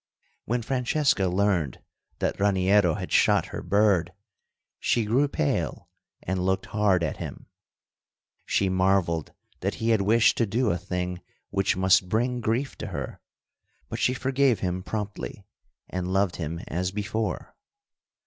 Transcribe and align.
When 0.45 0.63
Francesca 0.63 1.27
learned 1.27 1.79
that 2.17 2.39
Raniero 2.39 2.95
had 2.95 3.11
shot 3.11 3.45
her 3.53 3.61
bird, 3.61 4.11
she 4.79 5.05
grew 5.05 5.27
pale 5.27 5.89
and 6.23 6.43
looked 6.43 6.65
hard 6.73 7.03
at 7.03 7.17
him. 7.17 7.45
She 8.43 8.67
marveled 8.67 9.31
that 9.59 9.75
he 9.75 9.89
had 9.89 10.01
wished 10.01 10.37
to 10.39 10.47
do 10.47 10.71
a 10.71 10.77
thing 10.79 11.21
which 11.51 11.77
must 11.77 12.09
bring 12.09 12.41
grief 12.41 12.75
to 12.79 12.87
her; 12.87 13.19
but 13.89 13.99
she 13.99 14.15
forgave 14.15 14.61
him 14.61 14.81
promptly 14.81 15.45
and 15.87 16.11
loved 16.11 16.37
him 16.37 16.61
as 16.67 16.89
before. 16.89 17.55